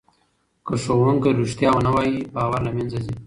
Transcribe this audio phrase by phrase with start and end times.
[0.65, 3.15] که ښوونکی رښتیا ونه وایي باور له منځه ځي.